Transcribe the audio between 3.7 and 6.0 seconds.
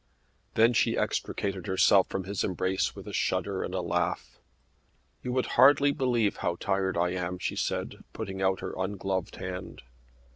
a laugh. "You would hardly